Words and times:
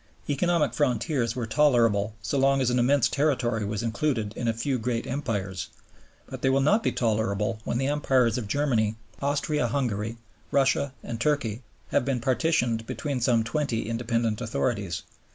Economic 0.27 0.73
frontiers 0.73 1.35
were 1.35 1.45
tolerable 1.45 2.15
so 2.23 2.35
long 2.39 2.59
as 2.59 2.71
an 2.71 2.79
immense 2.79 3.07
territory 3.07 3.63
was 3.63 3.83
included 3.83 4.33
in 4.35 4.47
a 4.47 4.51
few 4.51 4.79
great 4.79 5.05
Empires; 5.05 5.67
but 6.27 6.41
they 6.41 6.49
will 6.49 6.59
not 6.59 6.81
be 6.81 6.91
tolerable 6.91 7.59
when 7.65 7.77
the 7.77 7.85
Empires 7.85 8.35
of 8.35 8.47
Germany, 8.47 8.95
Austria 9.21 9.67
Hungary, 9.67 10.17
Russia, 10.49 10.91
and 11.03 11.21
Turkey 11.21 11.61
have 11.89 12.03
been 12.03 12.19
partitioned 12.19 12.87
between 12.87 13.21
some 13.21 13.43
twenty 13.43 13.87
independent 13.87 14.41
authorities. 14.41 15.03